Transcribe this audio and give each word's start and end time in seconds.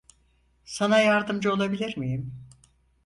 Sana 0.65 0.99
yardımcı 0.99 1.53
olabilir 1.53 1.97
miyim? 1.97 2.33